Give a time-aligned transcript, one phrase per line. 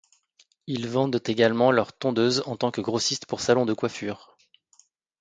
[0.65, 4.35] Ils vendent également leur tondeuse en tant que grossiste pour salons de coiffure.